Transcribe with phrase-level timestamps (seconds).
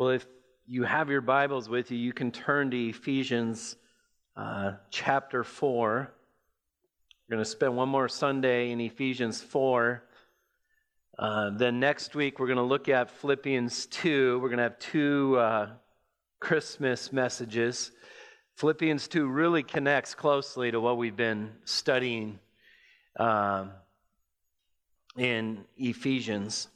[0.00, 0.26] Well, if
[0.66, 3.76] you have your Bibles with you, you can turn to Ephesians
[4.34, 6.10] uh, chapter 4.
[7.28, 10.02] We're going to spend one more Sunday in Ephesians 4.
[11.18, 14.38] Uh, then next week, we're going to look at Philippians 2.
[14.40, 15.68] We're going to have two uh,
[16.40, 17.92] Christmas messages.
[18.56, 22.38] Philippians 2 really connects closely to what we've been studying
[23.18, 23.72] um,
[25.18, 26.68] in Ephesians.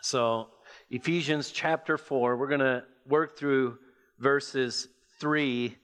[0.00, 0.48] So,
[0.94, 3.76] Ephesians chapter 4, we're going to work through
[4.20, 4.86] verses
[5.18, 5.76] 3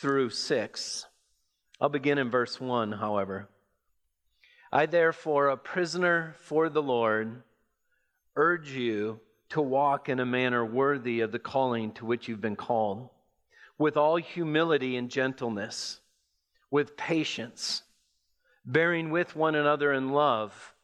[0.00, 1.06] through 6.
[1.80, 3.48] I'll begin in verse 1, however.
[4.72, 7.44] I, therefore, a prisoner for the Lord,
[8.34, 12.56] urge you to walk in a manner worthy of the calling to which you've been
[12.56, 13.08] called,
[13.78, 16.00] with all humility and gentleness,
[16.72, 17.84] with patience,
[18.64, 20.74] bearing with one another in love,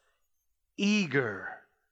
[0.77, 1.62] eager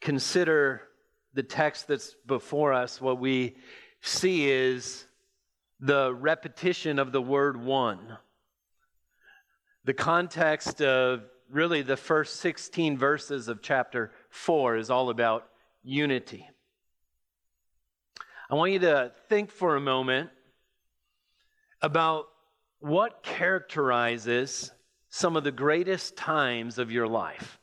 [0.00, 0.82] consider
[1.34, 3.56] the text that's before us, what we
[4.02, 5.06] see is
[5.78, 8.18] the repetition of the word one.
[9.84, 15.46] The context of really the first 16 verses of chapter 4 is all about
[15.82, 16.48] unity.
[18.50, 20.30] I want you to think for a moment
[21.82, 22.26] about
[22.80, 24.72] what characterizes
[25.08, 27.59] some of the greatest times of your life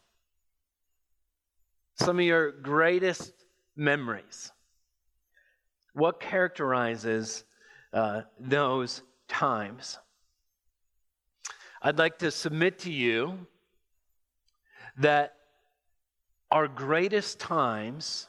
[1.97, 3.33] some of your greatest
[3.75, 4.51] memories.
[5.93, 7.43] What characterizes
[7.91, 9.97] uh, those times?
[11.81, 13.47] I'd like to submit to you
[14.97, 15.35] that
[16.51, 18.27] our greatest times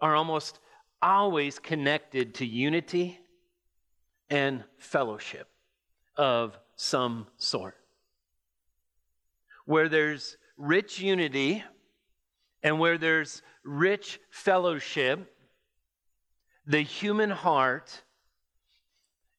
[0.00, 0.58] are almost
[1.02, 3.18] always connected to unity
[4.28, 5.48] and fellowship
[6.16, 7.76] of some sort.
[9.66, 11.62] Where there's rich unity,
[12.62, 15.34] and where there's rich fellowship,
[16.66, 18.02] the human heart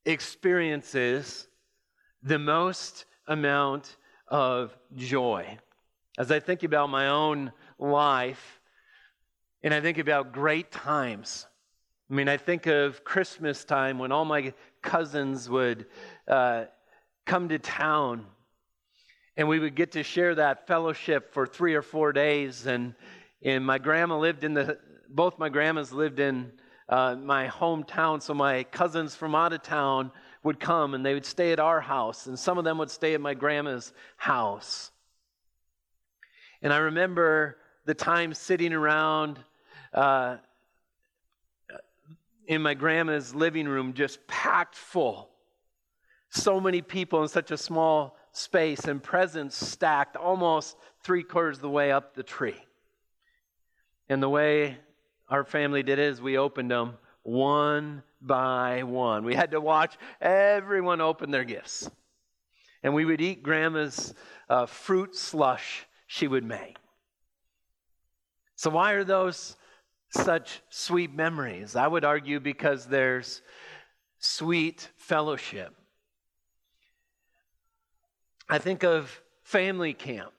[0.06, 1.48] experiences
[2.24, 5.58] the most amount of joy.
[6.18, 8.62] As I think about my own life,
[9.64, 11.46] and I think about great times.
[12.10, 15.86] I mean, I think of Christmas time when all my cousins would
[16.28, 16.66] uh,
[17.26, 18.26] come to town
[19.38, 22.66] and we would get to share that fellowship for three or four days.
[22.66, 22.94] And,
[23.44, 24.78] and my grandma lived in the,
[25.10, 26.52] both my grandmas lived in
[26.90, 30.12] uh, my hometown, so my cousins from out of town
[30.44, 33.14] would come and they would stay at our house, and some of them would stay
[33.14, 34.92] at my grandma's house.
[36.62, 39.40] And I remember the time sitting around
[39.94, 40.38] uh,
[42.46, 45.30] in my grandma's living room, just packed full.
[46.30, 51.62] So many people in such a small space and presents stacked almost three quarters of
[51.62, 52.60] the way up the tree.
[54.10, 54.78] And the way
[55.30, 59.24] our family did it is we opened them one by one.
[59.24, 61.90] We had to watch everyone open their gifts.
[62.84, 64.14] And we would eat grandma's
[64.50, 66.78] uh, fruit slush she would make.
[68.56, 69.56] So, why are those
[70.10, 71.76] such sweet memories?
[71.76, 73.42] I would argue because there's
[74.20, 75.74] sweet fellowship.
[78.52, 80.34] I think of family camp,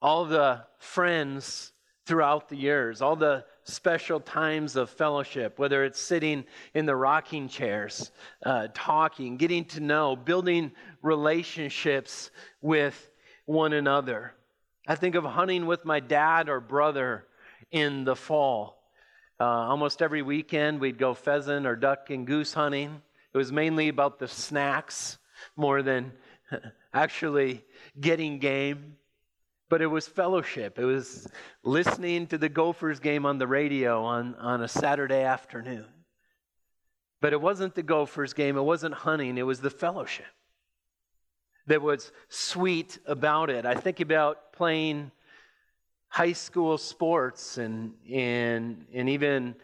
[0.00, 1.72] all the friends
[2.06, 7.48] throughout the years, all the special times of fellowship, whether it's sitting in the rocking
[7.48, 8.10] chairs,
[8.46, 12.30] uh, talking, getting to know, building relationships
[12.62, 13.10] with
[13.44, 14.32] one another.
[14.88, 17.26] I think of hunting with my dad or brother
[17.70, 18.82] in the fall.
[19.38, 23.02] Uh, almost every weekend, we'd go pheasant or duck and goose hunting.
[23.34, 25.18] It was mainly about the snacks
[25.54, 26.12] more than
[26.94, 27.64] actually
[28.00, 28.96] getting game,
[29.68, 30.78] but it was fellowship.
[30.78, 31.28] It was
[31.64, 35.86] listening to the Gophers game on the radio on, on a Saturday afternoon.
[37.20, 40.26] But it wasn't the Gophers game, it wasn't hunting, it was the fellowship
[41.66, 43.64] that was sweet about it.
[43.64, 45.12] I think about playing
[46.08, 49.54] high school sports and, and, and even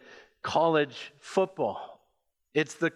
[0.41, 2.01] college football.
[2.53, 2.91] It's the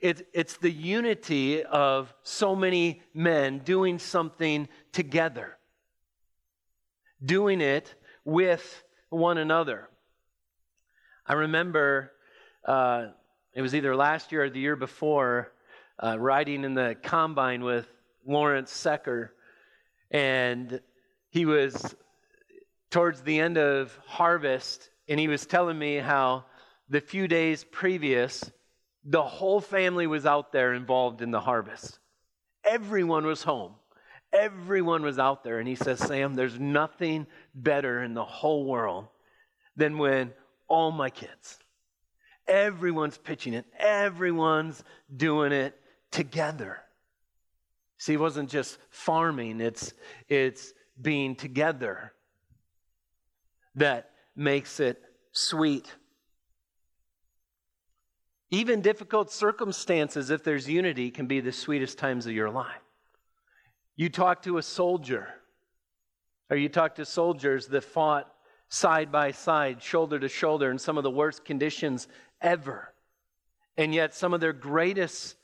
[0.00, 5.56] it, it's the unity of so many men doing something together,
[7.24, 7.94] doing it
[8.24, 9.88] with one another.
[11.26, 12.12] I remember
[12.64, 13.08] uh,
[13.54, 15.52] it was either last year or the year before,
[16.02, 17.86] uh, riding in the combine with
[18.26, 19.32] Lawrence Secker,
[20.10, 20.80] and
[21.30, 21.94] he was
[22.90, 26.44] towards the end of harvest, and he was telling me how
[26.88, 28.50] the few days previous,
[29.04, 31.98] the whole family was out there involved in the harvest.
[32.64, 33.74] Everyone was home.
[34.32, 35.58] Everyone was out there.
[35.58, 39.06] And he says, Sam, there's nothing better in the whole world
[39.76, 40.32] than when
[40.68, 41.58] all my kids,
[42.46, 44.82] everyone's pitching it, everyone's
[45.14, 45.78] doing it
[46.10, 46.78] together.
[47.98, 49.92] See, it wasn't just farming, it's,
[50.28, 52.12] it's being together
[53.74, 55.00] that makes it
[55.32, 55.92] sweet.
[58.50, 62.80] Even difficult circumstances, if there's unity, can be the sweetest times of your life.
[63.96, 65.28] You talk to a soldier,
[66.50, 68.30] or you talk to soldiers that fought
[68.68, 72.08] side by side, shoulder to shoulder, in some of the worst conditions
[72.40, 72.92] ever.
[73.76, 75.36] And yet, some of their greatest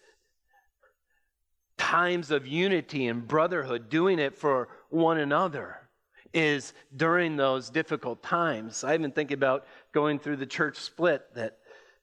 [1.76, 5.88] times of unity and brotherhood, doing it for one another,
[6.32, 8.85] is during those difficult times.
[8.85, 11.58] I even think about going through the church split that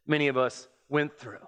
[0.05, 1.45] many of us went through.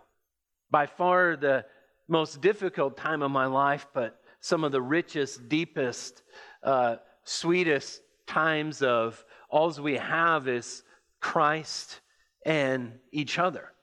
[0.72, 1.66] By far the
[2.08, 6.24] most difficult time of my life, but some of the richest, deepest,
[6.64, 10.84] uh, sweetest times of all we have is
[11.20, 12.02] Christ
[12.46, 13.74] and each other.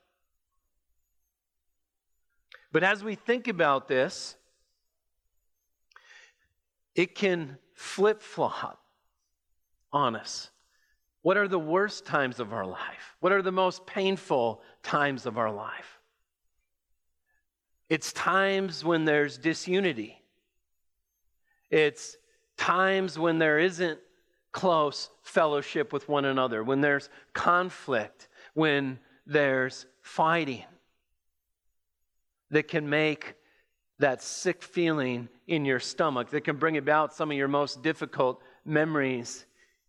[2.73, 4.37] But as we think about this,
[6.95, 8.81] it can flip flop
[9.93, 10.51] on us.
[11.27, 13.17] What are the worst times of our life?
[13.19, 15.99] What are the most painful times of our life?
[17.89, 20.23] It's times when there's disunity.
[21.69, 22.17] It's
[22.57, 23.99] times when there isn't
[24.53, 30.63] close fellowship with one another, when there's conflict, when there's fighting
[32.53, 33.35] that can make
[33.99, 38.41] that sick feeling in your stomach, that can bring about some of your most difficult
[38.65, 39.45] memories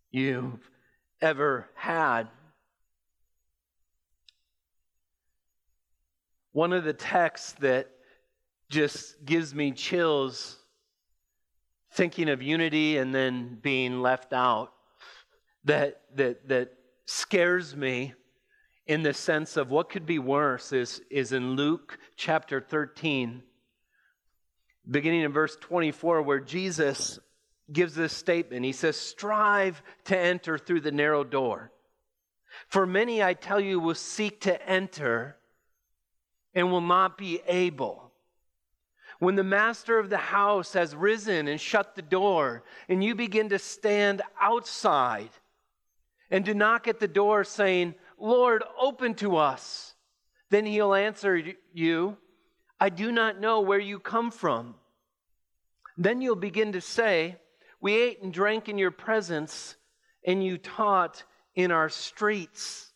[0.10, 0.68] you've
[1.22, 2.28] ever had.
[6.52, 7.90] One of the texts that
[8.70, 10.58] just gives me chills
[11.92, 14.74] thinking of unity and then being left out
[15.66, 16.74] that, that, that
[17.06, 18.14] scares me
[18.86, 23.44] in the sense of what could be worse is, is in Luke chapter 13,
[24.90, 27.20] beginning in verse 24, where Jesus
[27.72, 28.66] gives this statement.
[28.66, 31.72] He says, Strive to enter through the narrow door.
[32.68, 35.38] For many, I tell you, will seek to enter
[36.54, 38.12] and will not be able.
[39.20, 43.50] When the master of the house has risen and shut the door, and you begin
[43.50, 45.30] to stand outside
[46.30, 49.96] and to knock at the door, saying, Lord, open to us,
[50.50, 51.42] then he'll answer
[51.74, 52.18] you,
[52.80, 54.76] I do not know where you come from.
[55.98, 57.38] Then you'll begin to say,
[57.80, 59.76] We ate and drank in your presence,
[60.26, 61.24] and you taught
[61.56, 62.92] in our streets.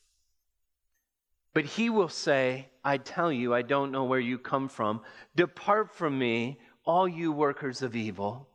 [1.54, 5.02] But he will say, I tell you, I don't know where you come from.
[5.36, 8.48] Depart from me, all you workers of evil.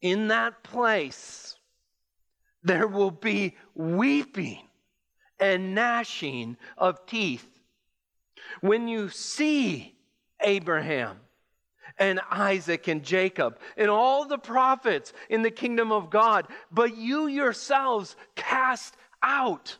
[0.00, 1.56] In that place,
[2.62, 4.62] there will be weeping
[5.38, 7.46] and gnashing of teeth.
[8.60, 9.96] When you see
[10.40, 11.18] Abraham
[11.98, 17.26] and Isaac and Jacob and all the prophets in the kingdom of God, but you
[17.26, 19.76] yourselves cast out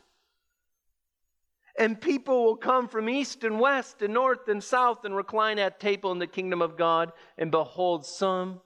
[1.79, 5.79] and people will come from east and west and north and south and recline at
[5.79, 7.13] table in the kingdom of God.
[7.37, 8.59] And behold, some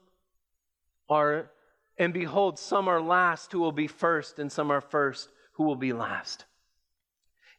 [1.07, 1.51] are,
[1.99, 5.75] and behold, some are last who will be first, and some are first who will
[5.75, 6.45] be last.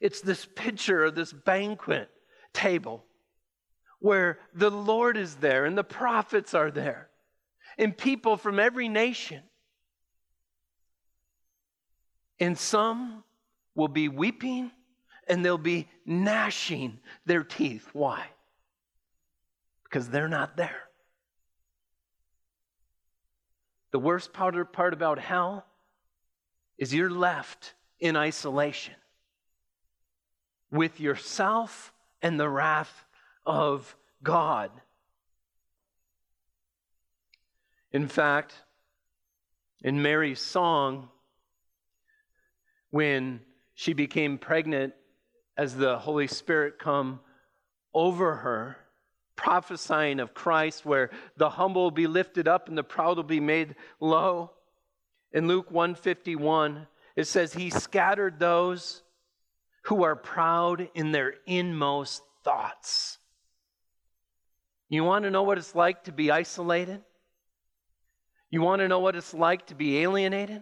[0.01, 2.09] It's this picture of this banquet
[2.51, 3.05] table
[3.99, 7.09] where the Lord is there and the prophets are there
[7.77, 9.41] and people from every nation.
[12.39, 13.23] And some
[13.73, 14.71] will be weeping
[15.27, 17.87] and they'll be gnashing their teeth.
[17.93, 18.25] Why?
[19.83, 20.83] Because they're not there.
[23.91, 25.65] The worst part, about hell
[26.77, 28.93] is you're left in isolation
[30.69, 33.05] with yourself and the wrath
[33.45, 34.71] of God.
[37.91, 38.55] In fact,
[39.83, 41.09] in Mary's song,
[42.89, 43.41] when
[43.73, 44.93] she became pregnant
[45.57, 47.19] as the Holy Spirit come
[47.93, 48.77] over her,
[49.35, 53.39] prophesying of Christ, where the humble will be lifted up and the proud will be
[53.39, 54.51] made low.
[55.31, 59.03] In Luke 151, it says, He scattered those
[59.83, 63.14] who are proud in their inmost thoughts.
[64.89, 67.01] You want to know what it's like to be isolated?
[68.51, 70.61] You want to know what it's like to be alienated?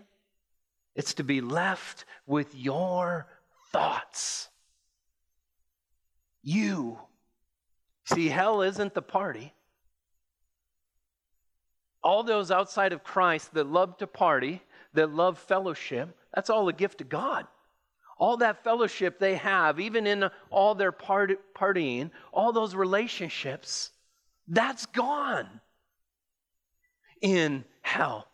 [0.95, 3.27] It's to be left with your
[3.71, 4.49] thoughts.
[6.41, 6.99] You.
[8.05, 9.53] See, hell isn't the party.
[12.03, 14.61] All those outside of Christ that love to party,
[14.93, 17.47] that love fellowship, that's all a gift of God.
[18.17, 23.91] All that fellowship they have, even in all their part- partying, all those relationships,
[24.47, 25.61] that's gone
[27.21, 28.27] in hell.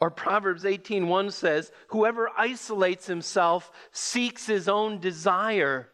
[0.00, 5.92] Or Proverbs 18:1 says, "Whoever isolates himself seeks his own desire.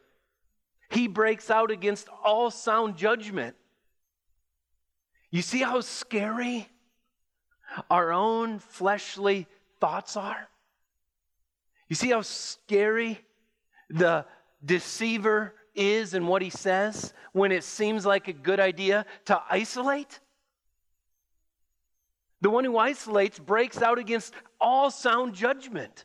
[0.90, 3.56] He breaks out against all sound judgment."
[5.30, 6.68] You see how scary
[7.90, 9.48] our own fleshly
[9.80, 10.48] thoughts are?
[11.88, 13.26] You see how scary
[13.88, 14.26] the
[14.64, 20.20] deceiver is and what he says when it seems like a good idea to isolate?
[22.40, 26.04] The one who isolates breaks out against all sound judgment.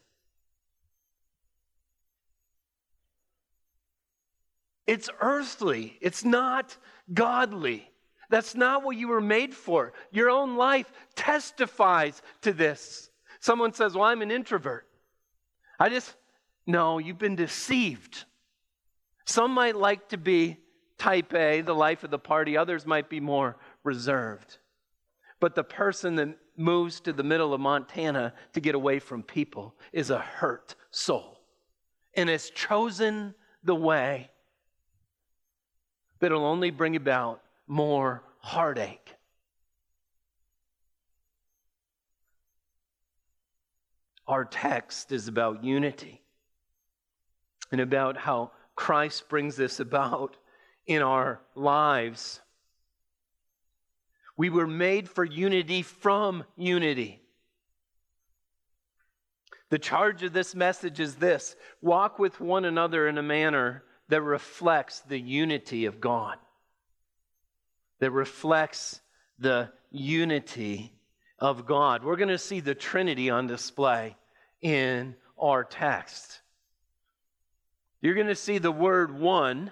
[4.87, 6.75] It's earthly, it's not
[7.13, 7.91] godly.
[8.29, 9.93] That's not what you were made for.
[10.11, 13.09] Your own life testifies to this.
[13.39, 14.87] Someone says, Well, I'm an introvert.
[15.79, 16.15] I just,
[16.65, 18.25] no, you've been deceived.
[19.29, 20.57] Some might like to be
[20.97, 24.57] type A, the life of the party, others might be more reserved.
[25.39, 29.75] But the person that moves to the middle of Montana to get away from people
[29.93, 31.41] is a hurt soul
[32.15, 34.31] and has chosen the way
[36.17, 39.13] that'll only bring about more heartache.
[44.25, 46.23] Our text is about unity
[47.71, 50.37] and about how Christ brings this about
[50.87, 52.39] in our lives.
[54.37, 57.21] We were made for unity from unity.
[59.69, 64.21] The charge of this message is this walk with one another in a manner that
[64.21, 66.37] reflects the unity of God,
[67.99, 69.01] that reflects
[69.39, 70.93] the unity
[71.37, 72.01] of God.
[72.01, 74.15] We're going to see the Trinity on display
[74.61, 76.39] in our text.
[78.01, 79.71] You're going to see the word one,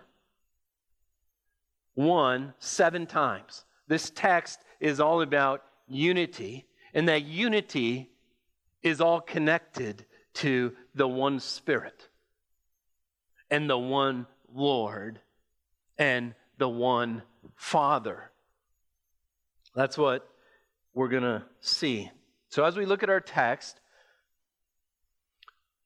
[1.96, 3.66] one, seven times.
[3.88, 8.10] This text is all about unity, and that unity
[8.84, 10.06] is all connected
[10.36, 12.10] to the one Spirit
[13.50, 15.20] and the one Lord
[15.98, 17.24] and the one
[17.56, 18.32] Father.
[19.74, 20.28] That's what
[20.94, 22.12] we're going to see.
[22.50, 23.80] So, as we look at our text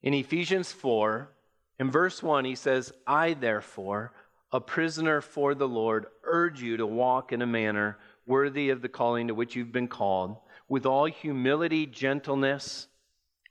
[0.02, 1.28] in Ephesians 4,
[1.78, 4.12] in verse 1, he says, I, therefore,
[4.52, 8.88] a prisoner for the Lord, urge you to walk in a manner worthy of the
[8.88, 10.36] calling to which you've been called,
[10.68, 12.86] with all humility, gentleness,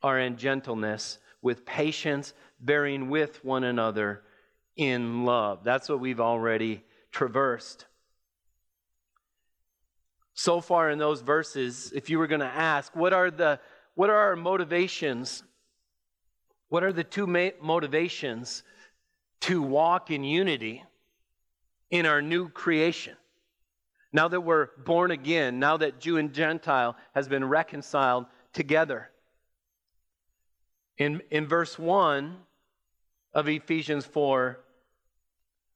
[0.02, 4.22] or in gentleness, with patience, bearing with one another
[4.76, 5.64] in love.
[5.64, 7.86] That's what we've already traversed.
[10.34, 13.60] So far in those verses, if you were going to ask, what are the
[13.94, 15.42] what are our motivations
[16.72, 17.26] what are the two
[17.60, 18.62] motivations
[19.40, 20.82] to walk in unity
[21.90, 23.14] in our new creation?
[24.10, 28.24] Now that we're born again, now that Jew and Gentile has been reconciled
[28.54, 29.10] together.
[30.96, 32.38] In, in verse 1
[33.34, 34.58] of Ephesians 4,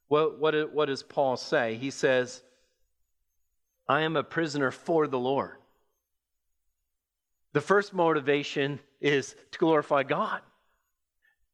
[0.08, 1.74] what, what, what does Paul say?
[1.74, 2.42] He says,
[3.86, 5.58] I am a prisoner for the Lord.
[7.52, 10.40] The first motivation is to glorify God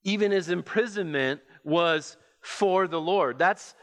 [0.04, 3.38] even his imprisonment was for the Lord.
[3.38, 3.74] That's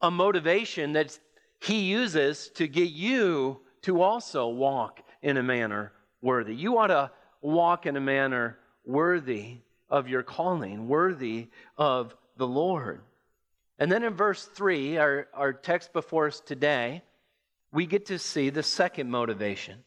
[0.00, 1.18] a motivation that
[1.60, 6.54] he uses to get you to also walk in a manner worthy.
[6.54, 9.58] You ought to walk in a manner worthy
[9.88, 13.02] of your calling, worthy of the Lord.
[13.78, 17.02] And then in verse 3, our, our text before us today,
[17.72, 19.84] we get to see the second motivation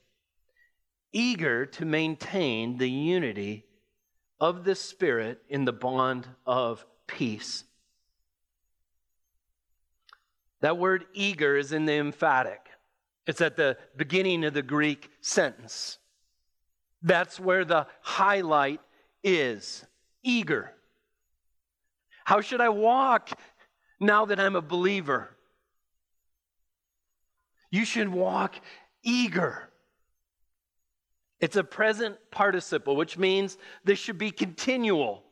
[1.14, 3.66] eager to maintain the unity
[4.40, 7.64] of the Spirit in the bond of peace.
[10.62, 12.62] That word eager is in the emphatic,
[13.26, 15.98] it's at the beginning of the Greek sentence.
[17.04, 18.82] That's where the highlight
[19.24, 19.86] is
[20.24, 20.74] eager.
[22.24, 23.30] How should I walk
[24.00, 25.30] now that I'm a believer?
[27.70, 28.56] You should walk
[29.04, 29.70] eager.
[31.40, 35.24] It's a present participle, which means this should be continual.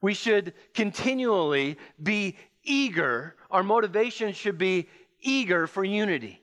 [0.00, 4.88] We should continually be eager, our motivation should be
[5.20, 6.40] eager for unity.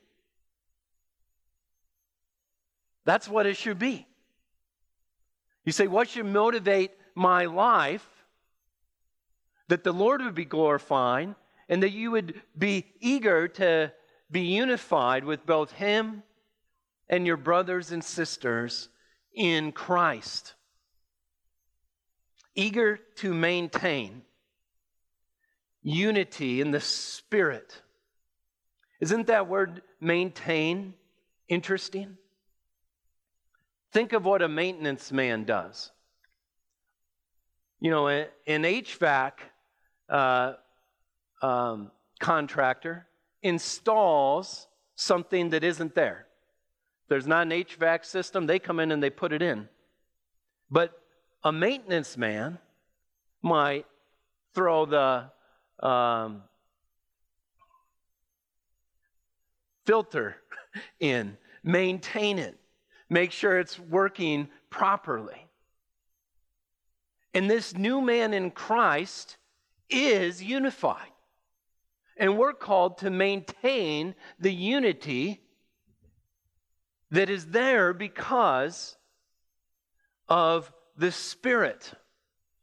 [3.05, 4.05] That's what it should be.
[5.65, 8.05] You say, what should motivate my life?
[9.67, 11.35] That the Lord would be glorified
[11.67, 13.93] and that you would be eager to
[14.31, 16.23] be unified with both Him
[17.09, 18.89] and your brothers and sisters
[19.33, 20.53] in Christ.
[22.55, 24.21] Eager to maintain
[25.81, 27.81] unity in the Spirit.
[28.99, 30.93] Isn't that word maintain
[31.47, 32.17] interesting?
[33.91, 35.91] Think of what a maintenance man does.
[37.79, 39.31] You know, an HVAC
[40.09, 40.53] uh,
[41.41, 43.07] um, contractor
[43.41, 46.27] installs something that isn't there.
[47.09, 49.67] There's not an HVAC system, they come in and they put it in.
[50.71, 50.93] But
[51.43, 52.59] a maintenance man
[53.41, 53.85] might
[54.53, 55.31] throw the
[55.85, 56.43] um,
[59.85, 60.35] filter
[60.99, 62.59] in, maintain it,
[63.09, 65.47] make sure it's working properly.
[67.33, 69.37] And this new man in Christ
[69.89, 71.09] is unified.
[72.17, 75.41] And we're called to maintain the unity
[77.11, 78.97] that is there because
[80.27, 81.91] of the Spirit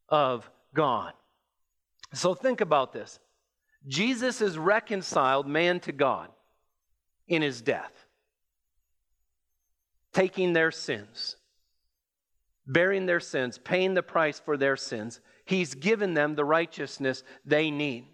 [0.08, 1.12] of God.
[2.12, 3.18] So think about this
[3.86, 6.28] Jesus is reconciled man to God
[7.28, 7.92] in his death,
[10.12, 11.36] taking their sins,
[12.66, 15.20] bearing their sins, paying the price for their sins.
[15.44, 18.06] He's given them the righteousness they need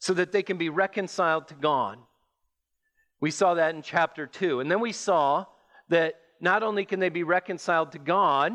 [0.00, 1.98] so that they can be reconciled to God.
[3.22, 4.58] We saw that in chapter 2.
[4.58, 5.46] And then we saw
[5.88, 8.52] that not only can they be reconciled to God,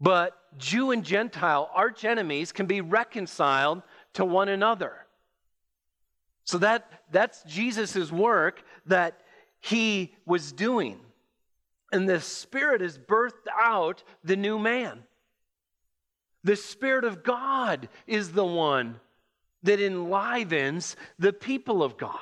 [0.00, 3.82] but Jew and Gentile, arch enemies, can be reconciled
[4.14, 5.06] to one another.
[6.42, 9.20] So that, that's Jesus' work that
[9.60, 10.98] he was doing.
[11.92, 15.04] And the Spirit has birthed out the new man.
[16.42, 18.98] The Spirit of God is the one
[19.62, 22.18] that enlivens the people of God.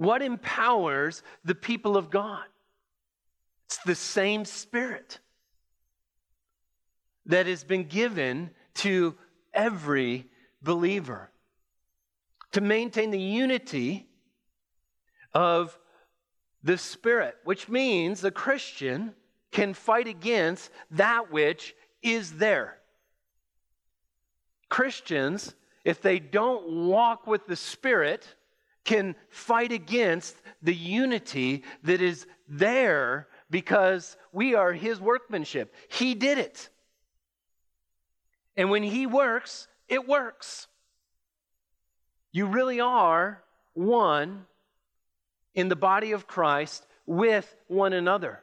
[0.00, 2.46] What empowers the people of God?
[3.66, 5.18] It's the same Spirit
[7.26, 9.14] that has been given to
[9.52, 10.26] every
[10.62, 11.30] believer
[12.52, 14.08] to maintain the unity
[15.34, 15.78] of
[16.62, 19.12] the Spirit, which means the Christian
[19.50, 22.78] can fight against that which is there.
[24.70, 28.34] Christians, if they don't walk with the Spirit,
[28.84, 35.74] can fight against the unity that is there because we are His workmanship.
[35.88, 36.68] He did it.
[38.56, 40.66] And when He works, it works.
[42.32, 43.42] You really are
[43.74, 44.46] one
[45.54, 48.42] in the body of Christ with one another.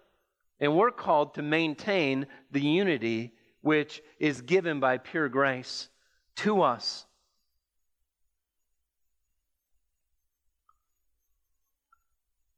[0.60, 5.90] And we're called to maintain the unity which is given by pure grace
[6.38, 7.06] to us.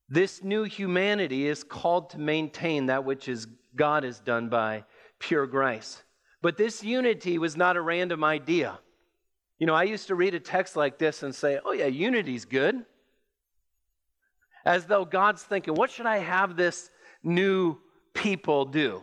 [0.10, 4.86] This new humanity is called to maintain that which is God has done by
[5.20, 6.02] pure grace.
[6.42, 8.80] But this unity was not a random idea.
[9.60, 12.46] You know, I used to read a text like this and say, oh, yeah, unity's
[12.46, 12.86] good.
[14.66, 16.90] As though God's thinking, what should I have this
[17.24, 17.78] new
[18.14, 19.02] people do?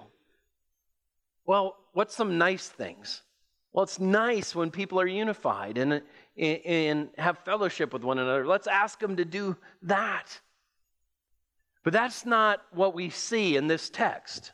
[1.44, 3.22] Well, what's some nice things?
[3.72, 6.02] Well, it's nice when people are unified and,
[6.36, 8.46] and have fellowship with one another.
[8.46, 10.40] Let's ask them to do that.
[11.86, 14.50] But that's not what we see in this text.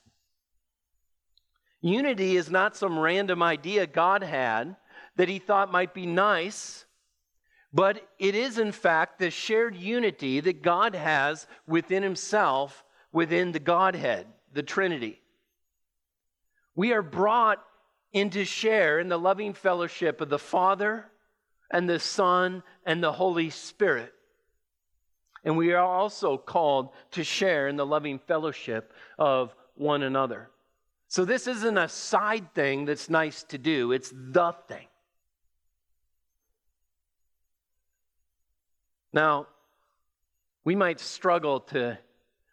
[1.80, 4.76] Unity is not some random idea God had
[5.16, 6.84] that he thought might be nice,
[7.72, 13.60] but it is, in fact, the shared unity that God has within himself, within the
[13.60, 15.18] Godhead, the Trinity.
[16.74, 17.64] We are brought
[18.12, 21.06] into share in the loving fellowship of the Father
[21.70, 24.12] and the Son and the Holy Spirit.
[25.44, 30.50] And we are also called to share in the loving fellowship of one another.
[31.08, 34.86] So this isn't a side thing that's nice to do, it's the thing.
[39.12, 39.48] Now,
[40.64, 41.98] we might struggle to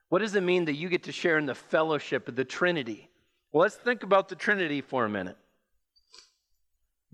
[0.09, 3.09] what does it mean that you get to share in the fellowship of the Trinity?
[3.51, 5.37] Well, let's think about the Trinity for a minute.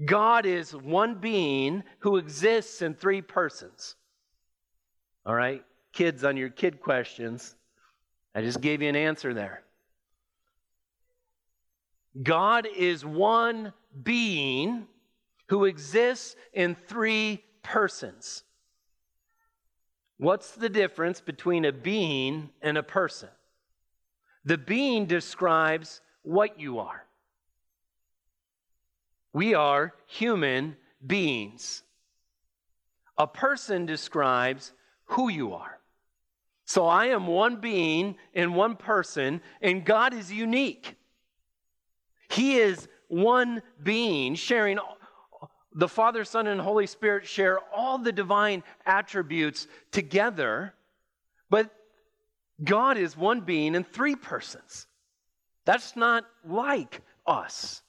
[0.04, 3.96] God is one being who exists in three persons.
[5.26, 7.56] All right, kids, on your kid questions,
[8.36, 9.64] I just gave you an answer there.
[12.22, 14.88] God is one being
[15.48, 18.44] who exists in three persons.
[20.18, 23.30] What's the difference between a being and a person?
[24.46, 27.04] The being describes what you are.
[29.34, 31.84] We are human beings.
[33.18, 34.72] A person describes
[35.06, 35.80] who you are.
[36.66, 40.96] So I am one being and one person, and God is unique.
[42.30, 44.80] He is one being, sharing
[45.74, 50.74] the Father, Son, and Holy Spirit share all the divine attributes together,
[51.50, 51.70] but
[52.64, 54.88] God is one being in three persons.
[55.66, 57.82] That's not like us,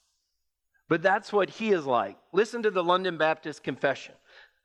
[0.89, 2.19] but that's what He is like.
[2.33, 4.15] Listen to the London Baptist Confession.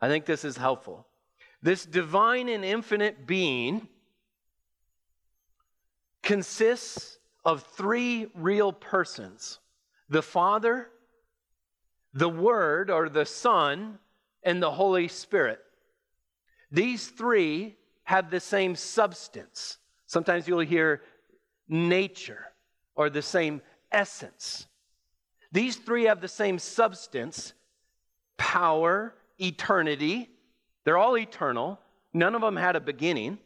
[0.01, 1.05] I think this is helpful.
[1.61, 3.87] This divine and infinite being
[6.23, 9.59] consists of three real persons
[10.09, 10.89] the Father,
[12.13, 13.97] the Word or the Son,
[14.43, 15.59] and the Holy Spirit.
[16.71, 19.77] These three have the same substance.
[20.05, 21.01] Sometimes you'll hear
[21.69, 22.45] nature
[22.95, 24.67] or the same essence.
[25.51, 27.53] These three have the same substance,
[28.37, 30.29] power, eternity.
[30.83, 31.79] They're all eternal.
[32.13, 33.37] None of them had a beginning.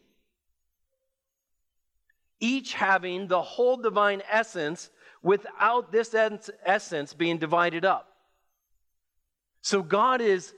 [2.40, 4.90] Each having the whole divine essence
[5.22, 6.16] without this
[6.66, 8.12] essence being divided up.
[9.62, 10.54] So God is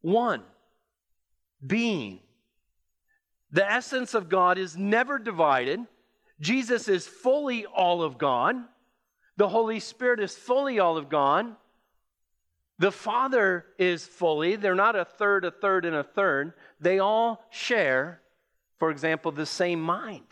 [0.00, 0.42] one
[1.64, 2.20] being.
[3.52, 5.80] The essence of God is never divided.
[6.40, 8.56] Jesus is fully all of God.
[9.36, 11.54] The Holy Spirit is fully all of God.
[12.80, 16.54] The Father is fully, they're not a third, a third, and a third.
[16.80, 18.22] They all share,
[18.78, 20.24] for example, the same mind.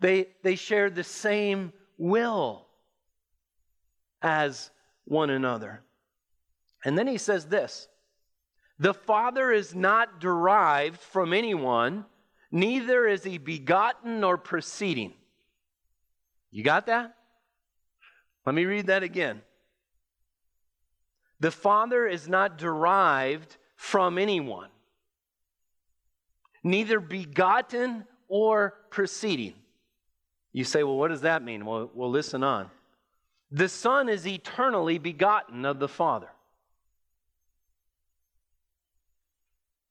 [0.00, 2.66] They, they share the same will
[4.22, 4.72] as
[5.04, 5.84] one another.
[6.84, 7.86] And then he says this
[8.80, 12.06] The Father is not derived from anyone,
[12.50, 15.14] neither is he begotten nor proceeding.
[16.50, 17.14] You got that?
[18.44, 19.42] Let me read that again.
[21.40, 24.70] The Father is not derived from anyone,
[26.62, 29.54] neither begotten or proceeding.
[30.52, 31.66] You say, well, what does that mean?
[31.66, 32.70] Well, well, listen on.
[33.50, 36.28] The Son is eternally begotten of the Father.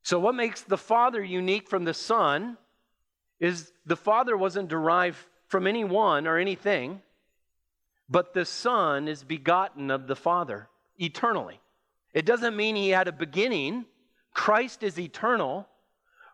[0.03, 2.57] So, what makes the Father unique from the Son
[3.39, 7.01] is the Father wasn't derived from anyone or anything,
[8.09, 11.59] but the Son is begotten of the Father eternally.
[12.13, 13.85] It doesn't mean he had a beginning.
[14.33, 15.67] Christ is eternal,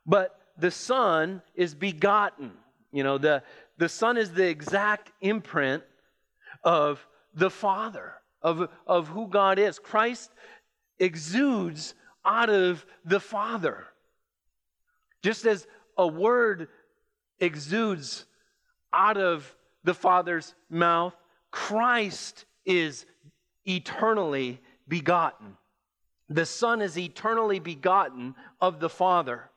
[0.05, 2.51] but the Son is begotten.
[2.91, 3.43] You know, the,
[3.77, 5.83] the Son is the exact imprint
[6.63, 9.79] of the Father, of, of who God is.
[9.79, 10.31] Christ
[10.97, 11.93] exudes
[12.25, 13.85] out of the Father.
[15.21, 15.67] Just as
[15.97, 16.67] a word
[17.39, 18.25] exudes
[18.91, 21.15] out of the Father's mouth,
[21.51, 23.05] Christ is
[23.69, 25.57] eternally begotten.
[26.29, 29.49] The Son is eternally begotten of the Father.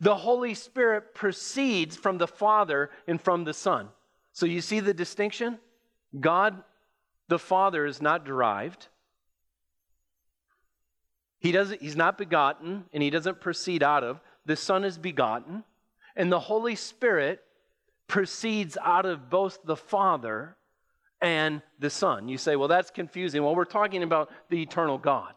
[0.00, 3.88] The Holy Spirit proceeds from the Father and from the Son.
[4.32, 5.58] So you see the distinction?
[6.18, 6.62] God
[7.28, 8.88] the Father is not derived.
[11.38, 14.20] He doesn't, he's not begotten and he doesn't proceed out of.
[14.46, 15.64] The Son is begotten,
[16.14, 17.42] and the Holy Spirit
[18.06, 20.56] proceeds out of both the Father
[21.20, 22.28] and the Son.
[22.28, 23.42] You say, well, that's confusing.
[23.42, 25.32] Well, we're talking about the eternal God.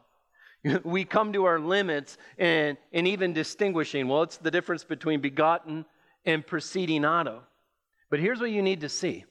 [0.84, 4.10] We come to our limits and, and even distinguishing.
[4.10, 5.86] Well, it's the difference between begotten
[6.26, 7.44] and proceeding out of.
[8.10, 9.24] But here's what you need to see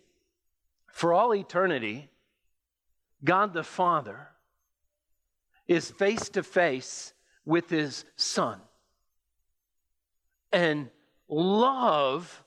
[0.87, 2.09] for all eternity,
[3.23, 4.29] God the Father
[5.67, 7.13] is face to face
[7.45, 8.61] with his son.
[10.51, 10.89] And
[11.29, 12.43] love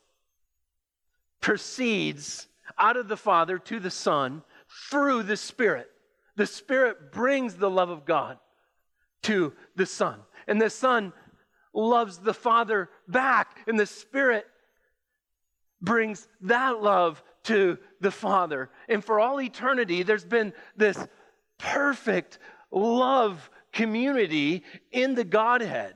[1.40, 4.44] proceeds out of the Father to the Son
[4.90, 5.90] through the Spirit.
[6.36, 8.38] The Spirit brings the love of God
[9.24, 10.20] to the Son.
[10.48, 11.14] And the Son
[11.74, 14.46] loves the Father back, and the Spirit
[15.82, 18.70] brings that love to the Father.
[18.88, 20.98] And for all eternity, there's been this
[21.58, 22.40] perfect
[22.72, 25.96] love community in the Godhead.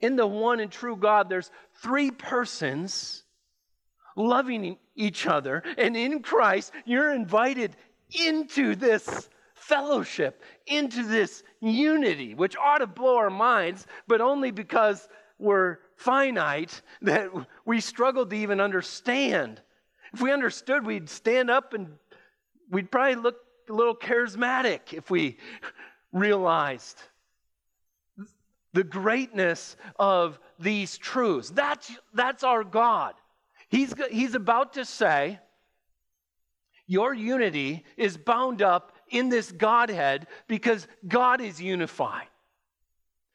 [0.00, 1.50] In the one and true God, there's
[1.82, 3.24] three persons
[4.14, 5.62] loving each other.
[5.78, 7.76] And in Christ, you're invited
[8.10, 15.08] into this fellowship, into this unity, which ought to blow our minds, but only because
[15.38, 17.30] we're finite that
[17.64, 19.60] we struggle to even understand.
[20.12, 21.88] If we understood, we'd stand up and
[22.70, 23.36] we'd probably look
[23.68, 25.38] a little charismatic if we
[26.12, 27.02] realized
[28.72, 31.50] the greatness of these truths.
[31.50, 33.14] That's, that's our God.
[33.68, 35.38] He's, he's about to say,
[36.86, 42.28] Your unity is bound up in this Godhead because God is unified.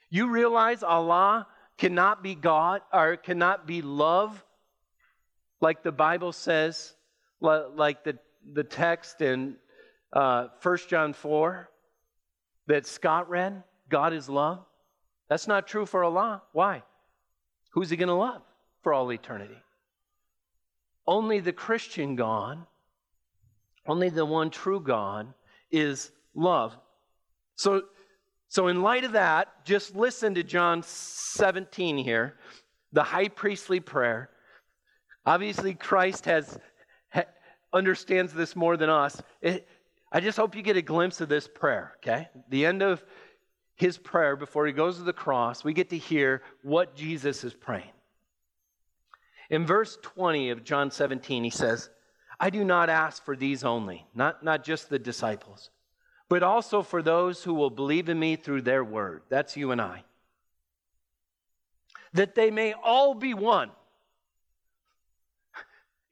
[0.10, 4.44] You realize Allah cannot be God or cannot be love,
[5.62, 6.94] like the Bible says,
[7.40, 8.18] like the,
[8.54, 9.56] the text in
[10.14, 11.70] uh, 1 John 4
[12.68, 14.60] that Scott read God is love.
[15.30, 16.42] That's not true for Allah.
[16.52, 16.84] Why?
[17.72, 18.42] Who's he going to love
[18.84, 19.58] for all eternity?
[21.12, 22.58] Only the Christian God,
[23.86, 25.34] only the one true God
[25.70, 26.74] is love.
[27.58, 27.82] So,
[28.48, 32.38] so in light of that, just listen to John 17 here,
[32.94, 34.30] the high priestly prayer.
[35.26, 36.58] Obviously, Christ has
[37.10, 37.24] ha,
[37.74, 39.22] understands this more than us.
[39.42, 39.68] It,
[40.14, 42.30] I just hope you get a glimpse of this prayer, okay?
[42.48, 43.04] The end of
[43.76, 47.54] his prayer before he goes to the cross, we get to hear what Jesus is
[47.54, 47.92] praying.
[49.52, 51.90] In verse 20 of John 17, he says,
[52.40, 55.70] I do not ask for these only, not, not just the disciples,
[56.30, 59.24] but also for those who will believe in me through their word.
[59.30, 60.06] That's you and I.
[62.14, 63.72] That they may all be one.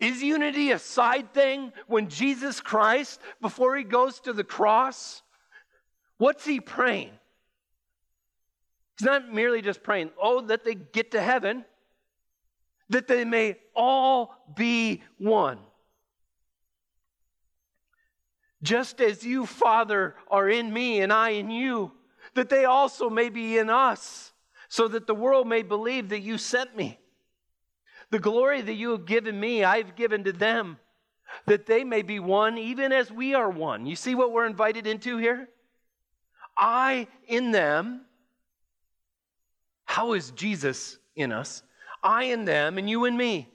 [0.01, 5.21] Is unity a side thing when Jesus Christ, before he goes to the cross,
[6.17, 7.11] what's he praying?
[8.97, 11.63] He's not merely just praying, oh, that they get to heaven,
[12.89, 15.59] that they may all be one.
[18.61, 21.91] Just as you, Father, are in me and I in you,
[22.33, 24.33] that they also may be in us,
[24.67, 26.99] so that the world may believe that you sent me.
[28.11, 30.77] The glory that you have given me, I've given to them,
[31.45, 33.85] that they may be one, even as we are one.
[33.85, 35.47] You see what we're invited into here?
[36.57, 38.01] I in them.
[39.85, 41.63] How is Jesus in us?
[42.03, 43.49] I in them, and you in me.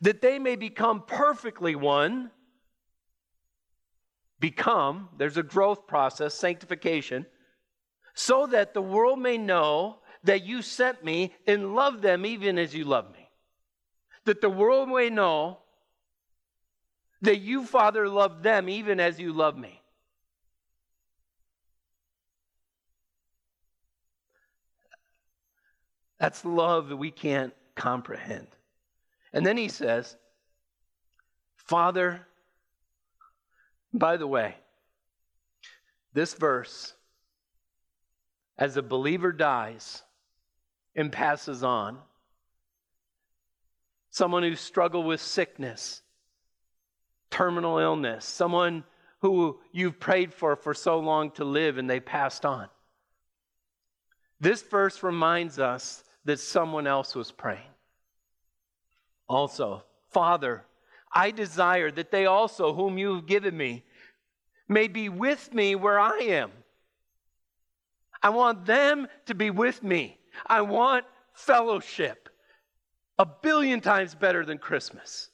[0.00, 2.30] That they may become perfectly one
[4.40, 7.26] become, there's a growth process, sanctification,
[8.14, 12.74] so that the world may know that you sent me and love them even as
[12.74, 13.28] you love me.
[14.24, 15.58] That the world may know
[17.22, 19.80] that you, Father, love them even as you love me.
[26.18, 28.46] That's love that we can't comprehend.
[29.32, 30.16] And then he says,
[31.56, 32.26] Father,
[33.92, 34.54] by the way,
[36.12, 36.94] this verse,
[38.56, 40.02] as a believer dies
[40.94, 41.98] and passes on,
[44.10, 46.02] someone who struggled with sickness,
[47.30, 48.84] terminal illness, someone
[49.20, 52.68] who you've prayed for for so long to live and they passed on.
[54.38, 57.60] This verse reminds us that someone else was praying.
[59.28, 60.64] Also, Father,
[61.12, 63.84] I desire that they also, whom you have given me,
[64.68, 66.50] may be with me where I am.
[68.22, 70.18] I want them to be with me.
[70.46, 72.28] I want fellowship
[73.18, 75.28] a billion times better than Christmas.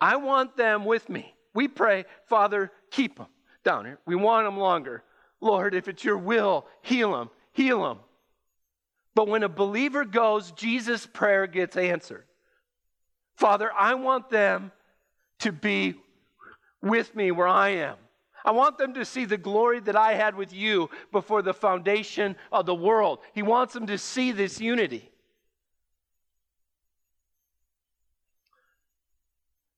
[0.00, 1.32] I want them with me.
[1.54, 3.28] We pray, Father, keep them
[3.64, 3.98] down here.
[4.04, 5.04] We want them longer.
[5.40, 7.98] Lord, if it's your will, heal them, heal them.
[9.16, 12.24] But when a believer goes, Jesus' prayer gets answered.
[13.38, 14.72] Father, I want them
[15.38, 15.94] to be
[16.82, 17.96] with me where I am.
[18.44, 22.36] I want them to see the glory that I had with you before the foundation
[22.52, 23.20] of the world.
[23.32, 25.10] He wants them to see this unity.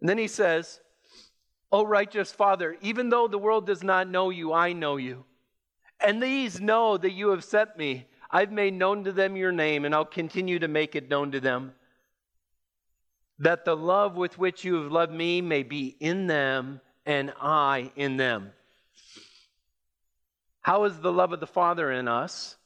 [0.00, 0.80] And then he says,
[1.70, 5.24] O righteous Father, even though the world does not know you, I know you.
[6.00, 8.08] And these know that you have sent me.
[8.30, 11.40] I've made known to them your name, and I'll continue to make it known to
[11.40, 11.72] them
[13.38, 17.92] that the love with which you have loved me may be in them and I
[17.96, 18.52] in them.
[20.60, 22.56] How is the love of the Father in us?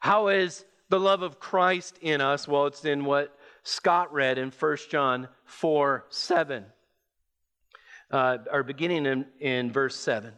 [0.00, 2.46] How is the love of Christ in us?
[2.46, 6.64] Well, it's in what Scott read in 1 John 4 7,
[8.10, 10.32] uh, or beginning in, in verse 7,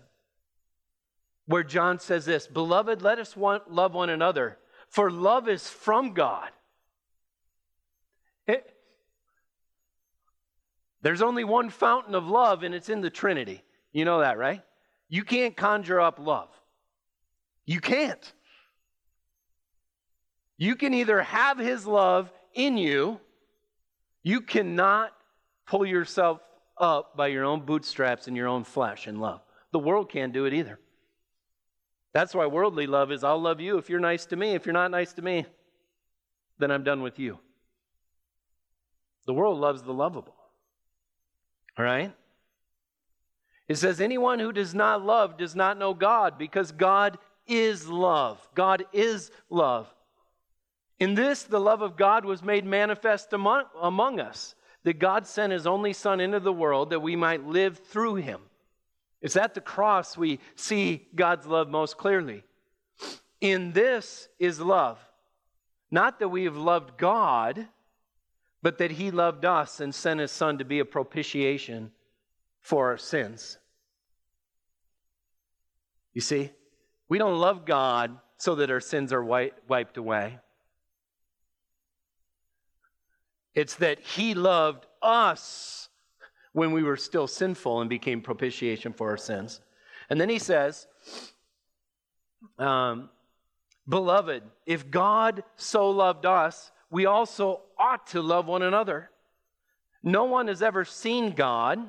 [1.46, 6.12] where John says this Beloved, let us want, love one another, for love is from
[6.12, 6.50] God.
[8.46, 8.72] It,
[11.02, 13.62] there's only one fountain of love, and it's in the Trinity.
[13.92, 14.62] You know that, right?
[15.08, 16.48] You can't conjure up love.
[17.64, 18.32] You can't.
[20.58, 23.20] You can either have his love in you,
[24.22, 25.12] you cannot
[25.66, 26.40] pull yourself
[26.78, 29.40] up by your own bootstraps and your own flesh and love.
[29.72, 30.78] The world can't do it either.
[32.16, 34.52] That's why worldly love is I'll love you if you're nice to me.
[34.52, 35.44] If you're not nice to me,
[36.58, 37.38] then I'm done with you.
[39.26, 40.34] The world loves the lovable.
[41.78, 42.10] All right?
[43.68, 48.48] It says, anyone who does not love does not know God because God is love.
[48.54, 49.86] God is love.
[50.98, 55.52] In this, the love of God was made manifest among, among us, that God sent
[55.52, 58.40] his only Son into the world that we might live through him.
[59.20, 62.44] It's at the cross we see God's love most clearly.
[63.40, 64.98] In this is love.
[65.90, 67.66] Not that we have loved God,
[68.62, 71.92] but that he loved us and sent his Son to be a propitiation
[72.60, 73.58] for our sins.
[76.12, 76.50] You see,
[77.08, 80.38] we don't love God so that our sins are wiped away.
[83.54, 85.88] It's that He loved us
[86.56, 89.60] when we were still sinful and became propitiation for our sins.
[90.10, 90.86] And then He says,
[92.58, 93.10] um,
[93.88, 99.10] Beloved, if God so loved us, we also ought to love one another.
[100.02, 101.86] No one has ever seen God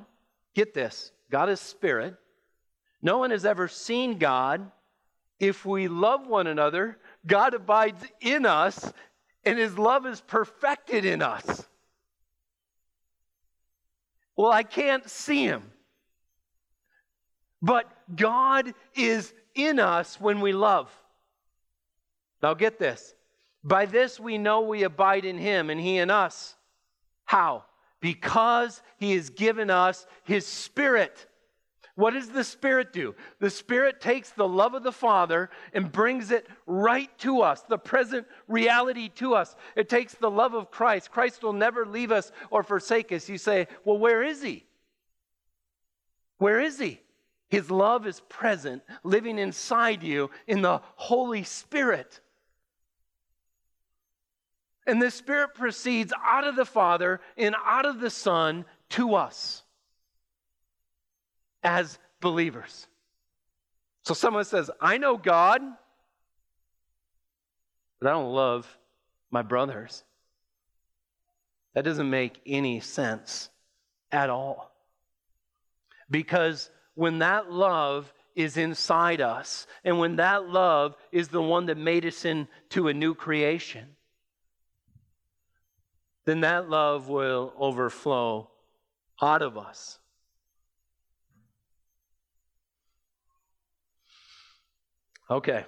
[0.58, 2.16] Get this God is spirit.
[3.00, 4.72] No one has ever seen God.
[5.40, 8.92] If we love one another, God abides in us
[9.46, 11.68] and his love is perfected in us.
[14.38, 15.64] Well, I can't see him.
[17.62, 20.90] But God is in us when we love.
[22.42, 23.16] Now, get this.
[23.64, 26.56] By this we know we abide in him and he in us.
[27.26, 27.66] How?
[28.00, 31.26] because he has given us his spirit.
[31.98, 33.16] What does the Spirit do?
[33.40, 37.80] The Spirit takes the love of the Father and brings it right to us, the
[37.80, 39.56] present reality to us.
[39.76, 41.10] It takes the love of Christ.
[41.10, 43.28] Christ will never leave us or forsake us.
[43.28, 44.64] You say, well, where is he?
[46.38, 47.02] Where is he?
[47.50, 52.20] His love is present, living inside you in the Holy Spirit.
[54.86, 59.64] And the Spirit proceeds out of the Father and out of the Son to us
[61.68, 62.88] as believers.
[64.04, 65.62] So someone says, I know God,
[68.00, 68.66] but I don't love
[69.32, 70.06] my brothers.
[71.74, 73.50] That doesn't make any sense
[74.14, 74.72] at all.
[76.10, 81.78] Because when that love is inside us, and when that love is the one that
[81.78, 83.98] made us into a new creation,
[86.24, 88.50] then that love will overflow
[89.22, 90.00] out of us.
[95.30, 95.66] Okay.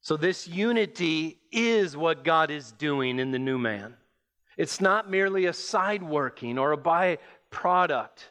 [0.00, 3.94] So, this unity is what God is doing in the new man.
[4.56, 8.28] It's not merely a side working or a byproduct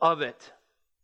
[0.00, 0.52] of it.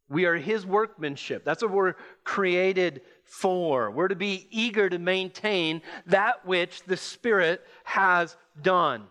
[0.09, 1.45] We are His workmanship.
[1.45, 3.91] That's what we're created for.
[3.91, 9.05] We're to be eager to maintain that which the Spirit has done.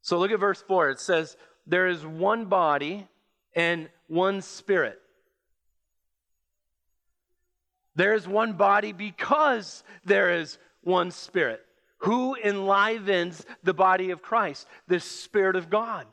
[0.00, 0.90] So look at verse 4.
[0.90, 1.36] It says,
[1.66, 3.06] There is one body
[3.54, 5.00] and one Spirit.
[7.96, 11.62] There is one body because there is one Spirit.
[12.00, 14.68] Who enlivens the body of Christ?
[14.86, 16.06] The Spirit of God.